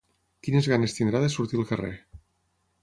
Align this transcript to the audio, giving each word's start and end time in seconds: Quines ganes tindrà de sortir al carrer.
Quines 0.47 0.69
ganes 0.71 0.97
tindrà 0.99 1.21
de 1.25 1.31
sortir 1.37 1.61
al 1.61 1.69
carrer. 1.73 1.93